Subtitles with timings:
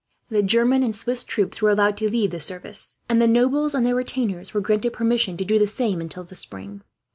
[0.29, 3.85] The German and Swiss troops were allowed to leave the service, and the nobles and
[3.85, 6.81] their retainers were granted permission to do the same, until the spring.